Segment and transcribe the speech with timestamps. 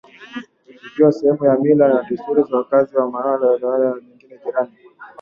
[0.85, 4.71] ikiwa sehemu ya mila na desturi za wakazi wa Newala na wilaya nyingine jirani